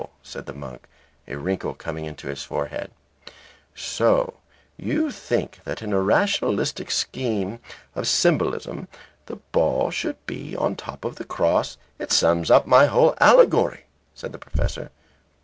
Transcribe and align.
said 0.23 0.47
the 0.47 0.53
monk, 0.53 0.87
a 1.27 1.37
wrinkle 1.37 1.75
coming 1.75 2.05
into 2.05 2.25
his 2.27 2.41
forehead, 2.41 2.89
"so 3.75 4.39
you 4.75 5.11
think 5.11 5.59
that 5.63 5.83
in 5.83 5.93
a 5.93 6.01
rationalistic 6.01 6.89
scheme 6.89 7.59
of 7.93 8.07
symbolism 8.07 8.87
the 9.27 9.35
ball 9.51 9.91
should 9.91 10.17
be 10.25 10.55
on 10.55 10.75
top 10.75 11.05
of 11.05 11.17
the 11.17 11.23
cross?" 11.23 11.77
"It 11.99 12.11
sums 12.11 12.49
up 12.49 12.65
my 12.65 12.87
whole 12.87 13.13
allegory," 13.21 13.85
said 14.15 14.31
the 14.31 14.39
professor. 14.39 14.89